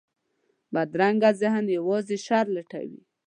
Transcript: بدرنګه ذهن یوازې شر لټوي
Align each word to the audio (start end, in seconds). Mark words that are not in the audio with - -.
بدرنګه 0.73 1.29
ذهن 1.41 1.65
یوازې 1.77 2.17
شر 2.25 2.45
لټوي 2.55 3.01